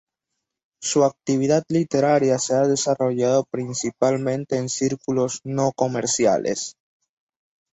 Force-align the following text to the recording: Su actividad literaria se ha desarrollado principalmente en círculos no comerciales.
Su 0.81 1.03
actividad 1.03 1.63
literaria 1.69 2.39
se 2.39 2.55
ha 2.55 2.65
desarrollado 2.65 3.43
principalmente 3.51 4.57
en 4.57 4.67
círculos 4.67 5.41
no 5.43 5.71
comerciales. 5.73 6.75